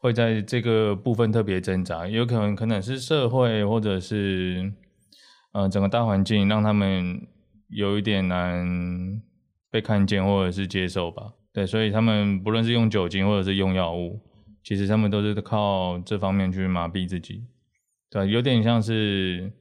[0.00, 4.72] 会在这个部分特别挣扎，有可能可能是社会或者是
[5.52, 7.24] 呃整个大环境让他们
[7.68, 9.22] 有一点难
[9.70, 14.20] 被看见或者是接受吧，对，所以他们不论是用酒精或者是用药物，
[14.64, 17.44] 其实他们都是靠这方面去麻痹自己。
[18.10, 19.52] 对，有点像是，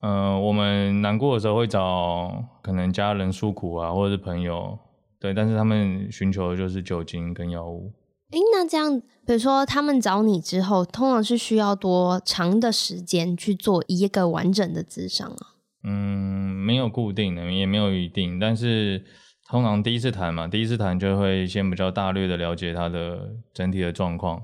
[0.00, 4.78] 呃，我们难过的时候会找可能家人诉苦啊，或者是朋友，
[5.18, 7.92] 对，但是他们寻求的就是酒精跟药物。
[8.30, 15.56] 诶，那这样，比如说他们找你之后，通常是需要多长的时间去做一个完整的咨商啊？
[15.82, 19.02] 嗯，没有固定的，也没有一定，但是
[19.48, 24.42] 通常第一次谈嘛，第一次谈就会先比较大略的了解他的整体的状况，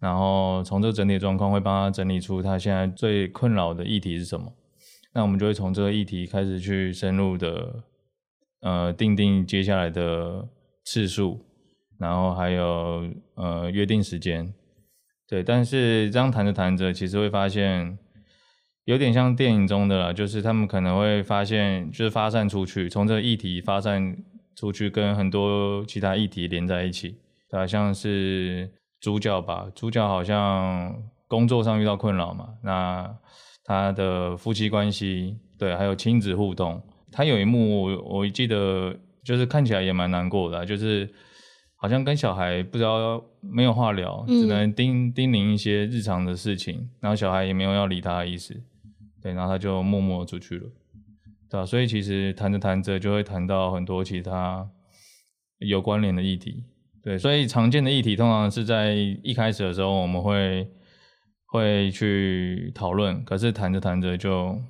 [0.00, 4.50] 然后从这个整体的状况会帮他整理出他现在最困扰的议题是什么，
[5.16, 7.82] 那我们就会从这个议题开始去深入的，
[8.60, 10.46] 呃，定定接下来的
[10.84, 11.40] 次数。
[11.98, 14.52] 然后还有呃约定时间，
[15.26, 17.98] 对，但是这样谈着谈着，其实会发现
[18.84, 24.14] 有点像电影中的啦，就是他们可能会发现，就是发散出去，从这个议题发散
[24.54, 27.16] 出去，跟很多其他议题连在一起，
[27.50, 30.94] 好像是主角吧，主角好像
[31.26, 33.16] 工作上遇到困扰嘛，那
[33.66, 36.80] 他的夫妻关系，对，还有亲子互动，
[37.12, 41.08] 他有一幕我我记得就是看起来也蛮难过的，就是。
[41.78, 48.58] 好像跟小孩不知道没有话聊，嗯、只能叮叮咛一些日常的事情，然后小孩也没有要理他的意思，
[49.22, 50.66] 对，然后他就默默出去了，
[51.50, 51.66] 对吧？
[51.66, 54.66] 所以其实谈着谈着就会谈到很多其他
[55.58, 56.64] 有关联的议题，
[57.04, 60.66] 对，所以常见的议题通常是在一开始的时候我们会
[61.46, 64.60] 会去讨论，可是谈着谈着就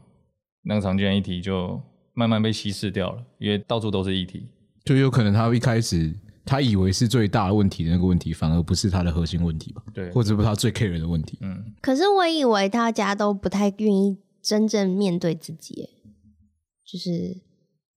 [0.63, 1.81] 那个常见的议题就
[2.15, 4.47] 慢慢被稀释掉了，因为到处都是议题，
[4.85, 6.15] 就有可能他一开始。
[6.49, 9.83] 他以为是最大的问题的那个问题，反而不是他的核心问题吧？
[9.93, 11.37] 对，或者不是他最 care 的问题。
[11.41, 11.75] 嗯。
[11.81, 15.89] 可是我以为大家都不太愿意真正面对自己，
[16.87, 17.37] 就是。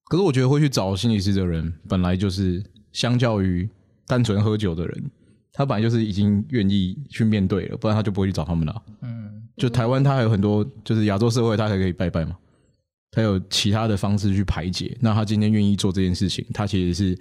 [0.06, 3.70] 可是我觉得会去找心理师的人，本来就是相较于
[4.08, 5.12] 单纯喝酒的人，
[5.54, 8.84] 他本来就是已经愿意去面对了，不然他就不会去找他们了。
[9.02, 9.48] 嗯。
[9.58, 12.38] 就台湾，他还有很多，就是亚洲社会，他还可以拜拜嘛，
[13.12, 14.98] 他有其他的方式去排解。
[15.02, 17.20] 那他今天愿意做这件事情，他其实是。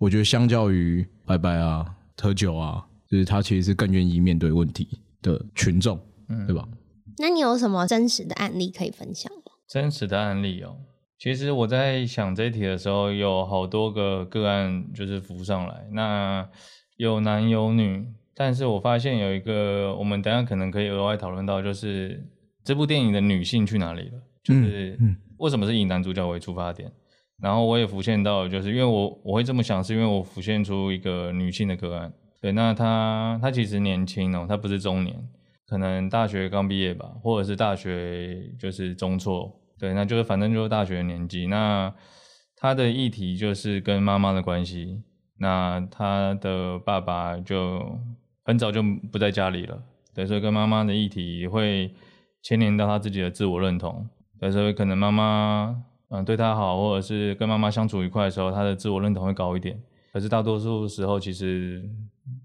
[0.00, 1.84] 我觉得相较于拜拜啊、
[2.22, 4.86] 喝酒啊，就是他其实是更愿意面对问题
[5.20, 6.68] 的群众，嗯，对吧？
[7.18, 9.50] 那你有什么真实的案例可以分享吗？
[9.68, 10.76] 真实的案例哦，
[11.18, 16.48] 其实我在想这一题的时候，有好多个个案就是浮上来，那
[16.98, 22.20] 有男有女，但是我发现有一个，我们等下可能可以额外讨论到，就是
[22.64, 24.20] 这部电影的女性去哪里了？
[24.42, 24.98] 就是
[25.38, 26.90] 为什么是以男主角为出发点？
[27.40, 32.12] 然后我也浮现到，就是因为我我会这么想，是因为我浮现出一个女性的个案。
[32.40, 35.16] 对，那她她其实年轻哦，她不是中年，
[35.68, 39.52] 可能大学刚毕业吧，或者是大学就是中辍。
[39.78, 41.46] 对，那就是反正就是大学的年纪。
[41.46, 41.94] 那
[42.56, 45.04] 她的议题就是跟妈妈的关系。
[45.38, 47.98] 那他的爸爸就
[48.44, 49.82] 很早就不在家里了，
[50.14, 51.92] 对，所以跟妈妈的议题会
[52.42, 54.08] 牵连到她自己的自我认同。
[54.38, 55.84] 对，所以可能妈妈。
[56.10, 59.78] 嗯，对他好，或者是跟妈妈相处愉快的时候，他的自我认同会高一点。
[60.10, 61.86] 可是大多数时候，其实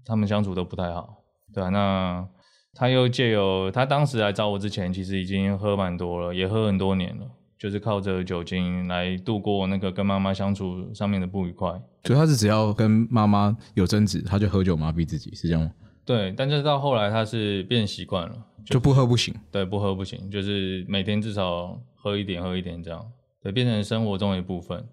[0.04, 1.16] 他们相处都不太好，
[1.50, 2.28] 对啊，那
[2.74, 7.24] 他又借由他当时来找我之前，其实已经喝蛮多了，也喝很多年了，
[7.64, 11.70] 就是靠着酒精来度过那个跟妈妈相处上面的不愉快。
[12.04, 15.70] 所以他是只要跟妈妈有争执，他就喝酒麻痹自己，是这样吗？
[16.04, 19.34] 对，但是到后来他是变习惯了，就不喝不行。
[19.50, 23.02] 对，不喝不行，就是每天至少喝一点，喝一点这样。
[23.42, 24.86] 对，变成生活中的一部分，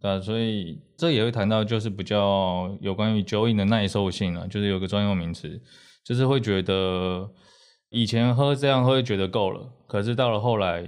[0.00, 5.60] 对啊，所以这也会谈到，就是比较有关于酒瘾的耐受性啊，就是有个专用名词，
[6.02, 7.28] 就是会觉得
[7.96, 10.86] 以前喝这样喝觉得够了，可是到了后来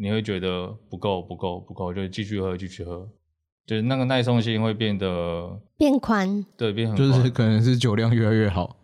[0.00, 3.06] 你会觉得不够不够不够，就继续喝继续喝，
[3.66, 8.76] 就是那个耐受性会变得变宽，对，变很宽，就是可能是酒量越来越好。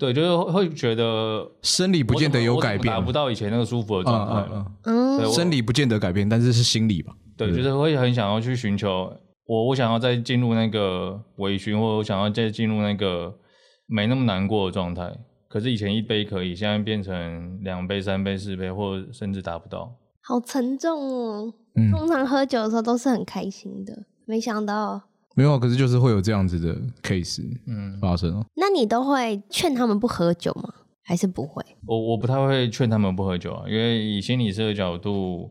[0.00, 4.66] 对，就是会觉得生理不见得有改变，达不到以前那个舒服的状态了。
[4.82, 7.12] 嗯，对，生理不见得改变，但是是心理吧？
[7.36, 13.32] 对，对就是会很想要去寻求我，我想要再进入那个微醺，或者我想要再进入那个
[13.86, 15.16] 没那么难过的状态。
[15.52, 19.94] 可是以前一杯可以，现在变成两杯、三杯、四杯，或甚至达不到。
[20.22, 21.52] 好沉重哦。
[21.74, 24.98] 嗯，通常喝酒的时候都是很开心的，没想到。
[25.34, 28.42] 没有，可是就是会有这样子的 case，嗯，发生。
[28.54, 30.72] 那你都会劝他们不喝酒吗？
[31.02, 31.62] 还是不会？
[31.86, 35.50] 我我不太会劝他们不喝酒啊，因为以心理师的角度，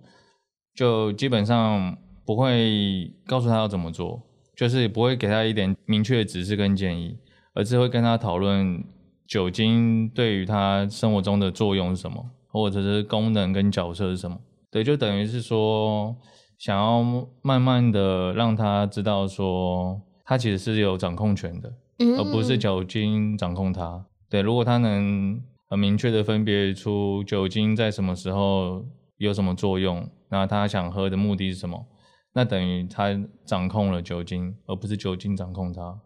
[0.74, 4.20] 就基本上不会告诉他要怎么做，
[4.56, 7.20] 就是不会给他一点明确的指示跟建议，
[7.54, 8.84] 而是会跟他讨论
[9.32, 14.38] 酒精对于他生活中的作用是什么，或者是功能跟角色是什么。
[14.70, 16.14] 对，就等于是说。
[16.60, 17.02] 想要
[17.42, 21.68] 慢慢的让他知道说，他其实是有掌控权的，
[21.98, 24.06] 嗯嗯，而不是酒精掌控他。
[24.30, 28.86] 对，如果他能很明确的分别出酒精在什么时候
[29.18, 31.84] 有什么作用，那他想喝的目的是什么？
[32.34, 36.00] 那等于他掌控了酒精，而不是酒精掌控他。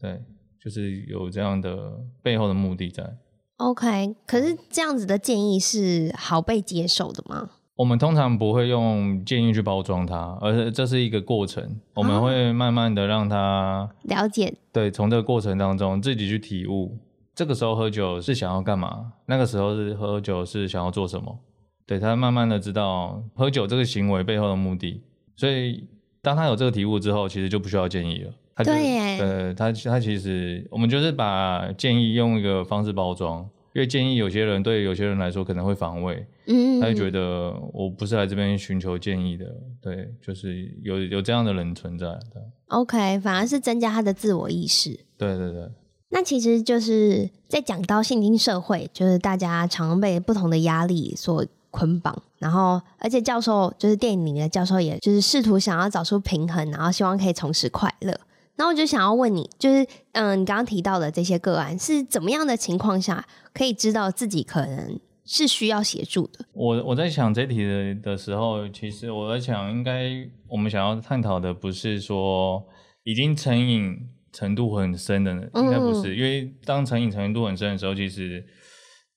[0.00, 0.22] 对，
[0.66, 1.92] 就是有这样的
[2.24, 3.16] 背后的目的在。
[3.58, 7.50] OK，可是这样子的建议是好被接受的吗？
[7.76, 14.52] 我们通常不会用建议去包装它，而是这是一个过程，我们会慢慢的让他了解。
[14.72, 16.98] 对，从这个过程当中自己去体悟，
[17.32, 19.12] 这个时候喝酒是想要干嘛？
[19.26, 21.38] 那个时候是喝酒是想要做什么？
[21.86, 25.00] 对，他慢慢的知道喝酒这个行为背后的目的，
[25.36, 25.86] 所以
[26.20, 28.32] 当他有这个体悟之后，其实就不需要建议了。
[28.56, 33.48] 他就对呃，他他其实我们就是把建议用一个方式包装。
[33.74, 39.44] 因为建议有些人对有些人来说可能会防卫，嗯，他就觉得我不是来这边寻求建议的，
[39.82, 42.06] 对，就是有有这样的人存在。
[42.32, 44.98] 对，OK，反而是增加他的自我意识。
[45.18, 45.68] 对对对。
[46.08, 58.18] 那其实就是在讲到现今社会，就是大家常被不同的压力所捆绑，然后而且教授就是电影里面的教授，也就是试图想要找出平衡，然后希望可以重拾快乐。
[58.56, 66.44] 那我就想要问你，就是嗯、呃，你刚刚提到的这些个案是怎么样的情况下可以知道自己可能是需要协助的？
[66.52, 70.10] 我我在想这题的的时候，其实我在想，应该
[70.48, 72.62] 我们想要探讨的不是说
[73.04, 73.96] 已经成瘾
[74.32, 78.44] 程度很深的，应该不是，嗯、因为当成瘾程度很深的时候，其实。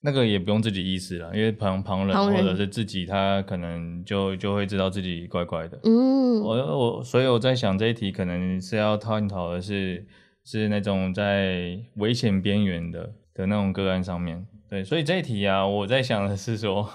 [0.01, 5.77] 那个也不用自己意识了，因为旁旁人或者是自己，他可能就就会知道自己怪怪的。
[5.83, 10.05] 嗯，我我所以我在想这一题可能是要探讨的是
[10.45, 14.47] 是那种在危险边缘的的那种个案上面。
[14.69, 16.89] 对，所以这一题啊，我在想的是说，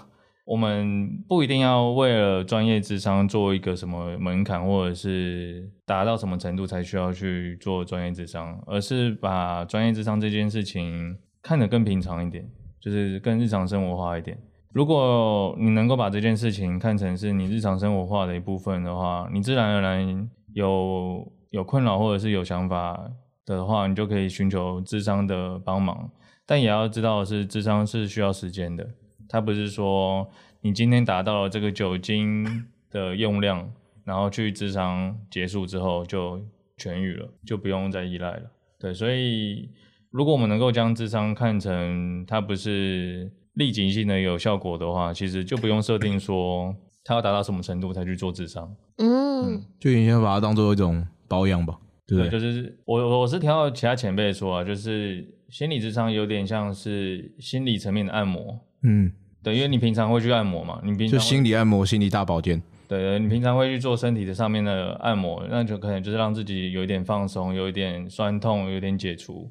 [0.47, 12.49] 我们不一定要为了专业智商做一个什么门槛，或者是达到什么程度才需要去做专业智商，而是把专业智商这件事情看得更平常一点。
[12.85, 14.39] 就是更日常生活化一点。
[14.75, 23.11] 如果你能够把这件事情看成是你日常生活化的一部分的话，你自然而然有有困扰或者是有想法
[23.47, 26.11] 的话，你就可以寻求智商的帮忙。
[26.45, 28.87] 但也要知道的是，智商是需要时间的。
[29.31, 30.29] 它不是说
[30.61, 33.73] 你今天达到了这个酒精的用量，
[34.05, 36.39] 然后去智商结束之后就
[36.77, 38.51] 痊愈了，就不用再依赖了。
[38.79, 39.71] 对，所以。
[40.15, 46.73] 如果我们能够将智商看成它不是立即性的有效果的话，其实就不用设定说
[47.03, 48.73] 它要达到什么程度才去做智商。
[48.99, 52.31] 嗯，就你先把它当做一种保养吧，对对？
[52.31, 58.57] 就是我我是听到其他前辈说啊，就是心理智商有点像是心理层面的按摩。
[58.85, 59.11] 嗯，
[59.43, 62.63] 对，因为你平常会去按摩嘛，你平常就心理按摩、心理大保健。
[62.87, 69.51] 对，你平常会去做身体的上面的按摩，那就可能就是让自己有一点放松，有一点酸痛，有一点解除。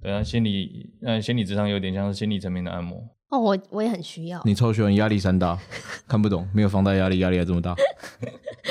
[0.00, 2.98] 对啊，心理，呃，心理智商有点像是心理层面的按摩。
[3.30, 4.40] 哦，我我也很需要。
[4.44, 5.58] 你超喜欢压力山大，
[6.08, 7.74] 看不懂，没有房贷压力，压力还这么大。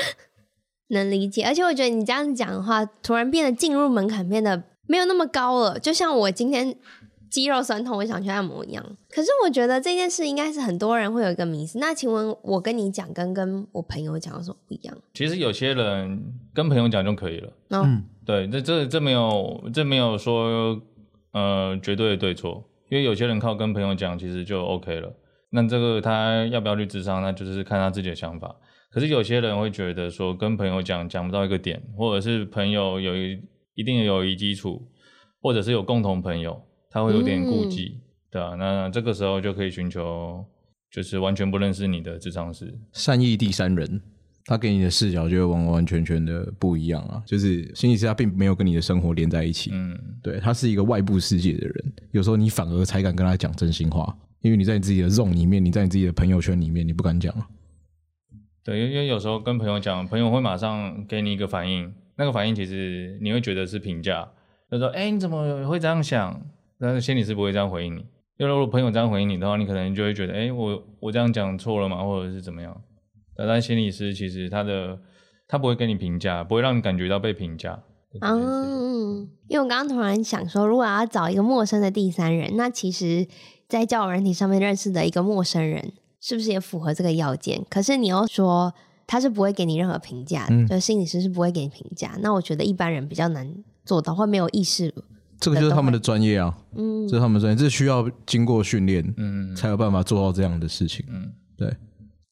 [0.88, 5.78] 能理解，而且我觉得你这样讲的话，突然变得进入门槛变得没有那么高了。
[5.78, 6.74] 就像我今天
[7.30, 8.82] 肌肉酸痛，我想去按摩一样。
[9.10, 11.78] 可是我觉得这件事应该是很多人会有一个迷思。
[11.78, 14.96] 那请问，我跟你讲，跟跟我朋友讲有什么不一样？
[15.12, 17.52] 其实有些人跟朋友讲就可以了。
[17.68, 20.80] 嗯，对，这这这没有，这没有说。
[21.32, 25.14] 呃，绝对的对错，因为有些人靠跟朋友讲，其实就 OK 了。
[25.50, 28.54] 那这个他要不要去智商，那就是看他自己的想法。
[28.90, 33.38] 可是有些人会觉得说，跟朋友讲讲不到一个点，或者是朋友有一
[33.74, 34.90] 一定的友谊基础，
[35.40, 36.60] 或者是有共同朋友，
[36.90, 40.44] 他会有点顾忌，嗯、对啊，那这个时候就可以寻求，
[40.90, 44.00] 就是完全不认识你的智商师，善意第三人。
[44.48, 47.22] 他给你的视角就会完完全全的不一样啊！
[47.26, 51.92] 就是心理师他并没有跟你的生活连在一起，嗯，对，他是一个外部世界的人。
[52.12, 57.46] 有时候你反而才敢跟他讲真心话，因为你在你自己的 zone 里面，你在你自己的朋友圈里面，你不敢讲啊。
[58.64, 64.26] 对，因为有时候跟朋友讲，朋友会马上给你一个反应，那个反应其实你会觉得是评价，
[64.70, 66.40] 他说：“哎，你怎么会这样想？”
[66.80, 67.98] 但是心理师不会这样回应你。
[68.38, 72.02] 因为如果朋友这样回应你的话，你可能就会觉得：“哎，我我这样讲错了吗？
[72.02, 72.74] 或者是怎么样？”
[73.46, 74.98] 但心理师其实他的
[75.46, 77.82] 他不会跟你评价，不会让你感觉到被评价。
[78.20, 83.26] 嗯，因为我刚刚突然想说，如果要找一个陌生的第三人，那其实，
[83.68, 87.62] 在交友软体上面认识的一个陌生人，是不是也符合这个要件？
[87.68, 88.74] 可是你又说
[89.06, 92.16] 他是不会给你任何评价，嗯，就心理师是不会给你评价。
[92.20, 94.92] 那我觉得一般人比较难做到，会没有意识。
[95.38, 101.76] 这个就是他们的专业啊，嗯，这是他们的专业，这需要经过训练，嗯，才有办法做到这样的事情，嗯，对。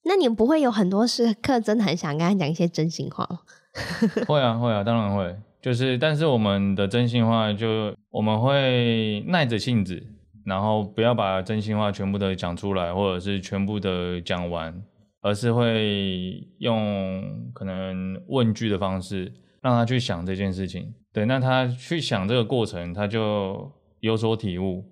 [0.09, 3.40] 那你们不会有很多时刻真的很想跟他讲一些真心话吗？
[4.26, 5.36] 会啊，会啊，当然会。
[5.61, 10.00] 就是，但是我们的真心话就我们会耐着性子，
[10.44, 14.80] 然后不要把真心话全部的讲出来，或者是全部的讲完，
[15.22, 20.94] 而是会用可能问句的方式让他去想这件事情。
[21.12, 24.84] 对，那他去想这个过程，他就有所体悟。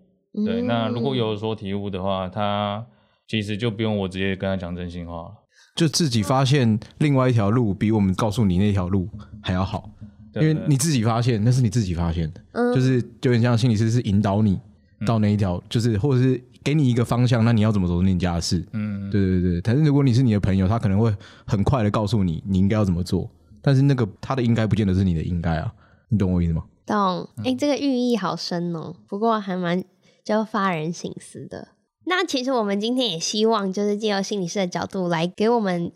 [0.44, 2.84] 对，嗯、那如果有所体悟的话，他
[3.26, 5.32] 其实就不用我直接跟他讲真心话了，
[5.74, 9.08] 就自己发现另外一条路比我们告诉你那条路
[9.42, 9.90] 还要好。
[10.34, 14.58] 因为你自己发现，那是你自己发现的，嗯、就是就很像心理师是引导你
[15.06, 18.66] 到那一条，嗯、就是或者是给你一个方向，那你要怎么走是你家的事。
[18.72, 19.60] 嗯，对对对。
[19.60, 21.14] 但是如果你是你的朋友，他可能会
[21.46, 23.30] 很快的告诉你你应该要怎么做，
[23.62, 25.72] 但是那个他的应该不见得是你的应该啊，
[26.08, 26.64] 你懂我意思吗？
[26.84, 27.28] 懂。
[27.36, 29.84] 哎、欸，这个寓意好深哦，不过还蛮
[30.24, 31.68] 就发人省思的。
[32.06, 35.92] 那其实我们今天也希望就是借由心理师的角度来给我们。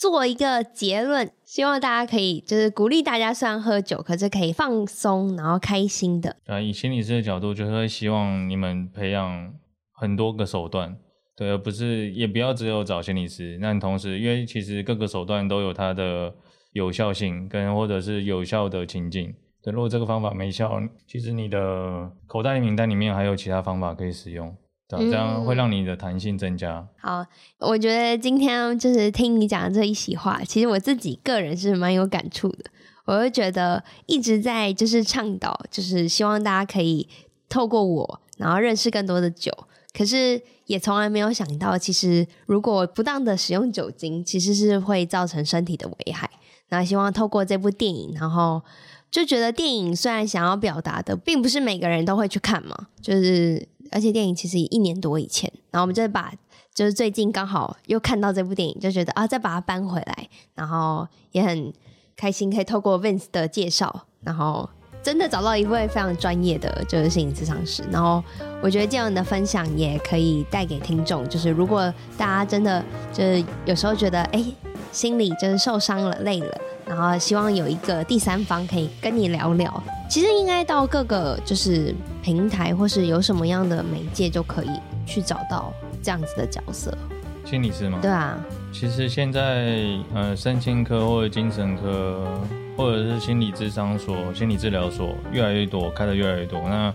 [0.00, 6.36] 做一个结论，希望大家可以就是鼓励大家，虽然喝酒，可是可以放松，然后开心的。
[6.46, 9.52] 啊，以心理师的角度，就是会希望你们培养
[9.92, 10.96] 很多个手段，
[11.36, 13.58] 对，而不是也不要只有找心理师。
[13.60, 16.32] 那同时，因为其实各个手段都有它的
[16.74, 19.34] 有效性，跟或者是有效的情境。
[19.64, 24.56] 对，如果这个方法没效，其实你的口袋名单里面还有其他方法可以使用。
[24.88, 26.78] 这样会让你的弹性增加。
[26.78, 26.88] 嗯。
[27.00, 27.26] 好，
[27.58, 32.64] 我觉得今天就是听你讲的这一席话，其实我自己个人是蛮有感触的。
[33.04, 37.08] 我会觉得一直在就是倡导，就是希望大家可以
[37.48, 39.50] 透过我，然后认识更多的酒。
[39.96, 46.30] 可是也从来没有想到，其实如果不当的使用酒精，其实是会造成身体的危害。
[46.68, 48.62] 然后希望透过这部电影，然后
[49.10, 53.68] 就觉得电影虽然想要表达的，并不是每个人都会去看嘛，就是。
[53.90, 56.30] 而且电影其实一年多以前，然后我们就把
[56.74, 61.72] 就是最近刚好又看到这部电影，就觉得啊，再把它搬回来，然后也很
[62.14, 64.68] 开心可以透过 Vince 的介绍，然后
[65.02, 68.22] 真的找到一位非常专业的就是心理咨商师，然后
[68.62, 74.44] 我觉得这样的分享也可以带给听众，就是如果大家真的就是有时候觉得哎，
[74.92, 76.60] 心里就是受伤了、累了。
[76.88, 79.82] 然后希望有一个第三方可以跟你聊聊。
[80.08, 84.70] 其实应该到各个就是平台或是有什么样的媒介就可以
[85.06, 85.70] 去找到
[86.02, 86.96] 这样子的角色。
[87.44, 87.98] 心理师吗？
[88.00, 88.38] 对啊。
[88.72, 92.40] 其实现在呃，身心科或者精神科
[92.76, 96.60] 或者是心理智商所、心理治疗所越来越多，开的越来越多。
[96.68, 96.92] 那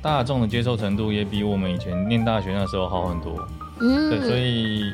[0.00, 3.48] 大众的接受程度也比我们以前念大学那时候好很多。
[3.80, 4.10] 嗯。
[4.10, 4.84] 对，所以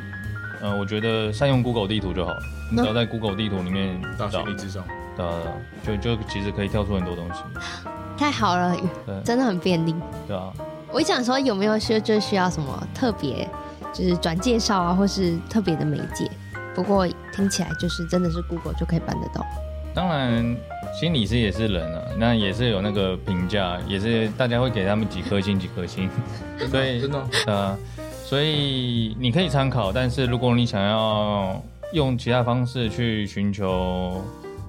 [0.61, 2.33] 呃，我觉得善用 Google 地图就好。
[2.71, 4.85] 你只要在 Google 地图里面找心理咨商，
[5.17, 7.43] 对，就就其实可以跳出很多东西。
[8.17, 9.95] 太好了，对真的很便利。
[10.29, 10.53] 对啊，
[10.93, 13.49] 我想说有没有需就需要什么特别，
[13.93, 16.31] 就是转介绍啊，或是特别的媒介？
[16.75, 19.45] 不过听起来就是真的是 Google 就可以办得到。
[19.93, 20.57] 当然，
[21.01, 26.09] 心理师也是人啊，那也是有那个评价，也是大家会给他们几颗星几颗星。
[26.71, 27.79] 所以真的，呃，
[28.31, 31.61] 所以你可以参考，但是如果你想要。
[31.93, 34.23] 用其他方式去寻求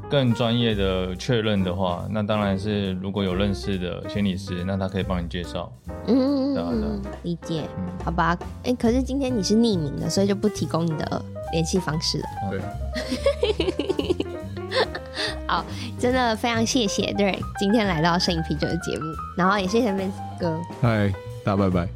[0.09, 5.71] 更专业的确认的话，那当然是如果有认识的心理师，那他可以帮你介绍。
[6.07, 7.61] 嗯，对嗯，理解。
[7.77, 8.35] 嗯，好吧。
[8.63, 12.25] 哎、欸，可是今天你是匿名的，所以就不提供你的联系方式了。
[12.49, 12.59] 对。
[15.45, 15.63] 好，
[15.99, 20.59] 真的非常谢谢 Derek 今天来到摄影啤酒的节目，然后也谢谢 Vince 哥。
[20.81, 21.87] 嗨，大家拜拜。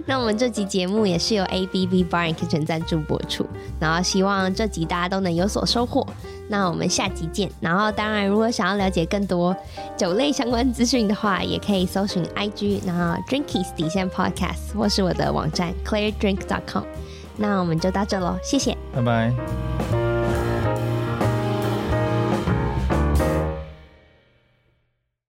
[0.06, 3.46] 那我们这集节目也是由 A B B Bar and Kitchen 赞助播出，
[3.80, 6.06] 然后希望这集大家都能有所收获。
[6.48, 7.50] 那我们下集见。
[7.60, 9.54] 然后当然，如果想要了解更多
[9.96, 16.84] 酒类相关资讯的话，也可以搜寻 IG，然后 Drinkies 底线 Podcast，或是我的网站 ClearDrink.com。
[17.36, 19.97] 那我们就到这喽，谢谢，拜拜。